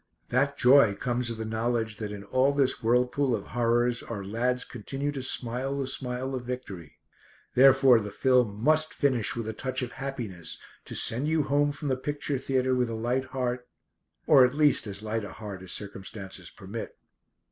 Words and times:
That 0.29 0.57
joy 0.57 0.95
comes 0.95 1.29
of 1.29 1.37
the 1.37 1.45
knowledge 1.45 1.97
that 1.97 2.11
in 2.11 2.23
all 2.23 2.53
this 2.53 2.81
whirlpool 2.81 3.35
of 3.35 3.43
horrors 3.53 4.01
our 4.01 4.23
lads 4.25 4.65
continue 4.65 5.11
to 5.11 5.21
smile 5.21 5.75
the 5.75 5.85
smile 5.85 6.33
of 6.33 6.41
victory. 6.43 6.97
Therefore 7.53 7.99
the 7.99 8.09
film 8.09 8.63
must 8.63 8.95
finish 8.95 9.35
with 9.35 9.47
a 9.47 9.53
touch 9.53 9.83
of 9.83 9.91
happiness 9.91 10.57
to 10.85 10.95
send 10.95 11.27
you 11.27 11.43
home 11.43 11.71
from 11.71 11.89
the 11.89 11.97
picture 11.97 12.39
theatre 12.39 12.73
with 12.73 12.89
a 12.89 12.95
light 12.95 13.25
heart 13.25 13.67
or 14.25 14.43
at 14.43 14.55
least 14.55 14.87
as 14.87 15.03
light 15.03 15.23
a 15.23 15.33
heart 15.33 15.61
as 15.61 15.71
circumstances 15.71 16.49
permit. 16.49 16.97